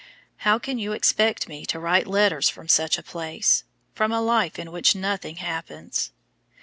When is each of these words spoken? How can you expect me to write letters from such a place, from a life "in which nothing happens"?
How 0.37 0.57
can 0.57 0.79
you 0.79 0.93
expect 0.93 1.47
me 1.47 1.63
to 1.67 1.79
write 1.79 2.07
letters 2.07 2.49
from 2.49 2.67
such 2.67 2.97
a 2.97 3.03
place, 3.03 3.65
from 3.93 4.11
a 4.11 4.19
life 4.19 4.57
"in 4.57 4.71
which 4.71 4.95
nothing 4.95 5.35
happens"? 5.35 6.11